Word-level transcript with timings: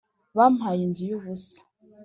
bampaye 0.37 0.81
inzu 0.87 1.03
yubusa 1.09 1.59